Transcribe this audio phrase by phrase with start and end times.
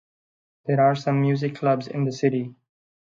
[0.65, 2.55] There are some music clubs in the city.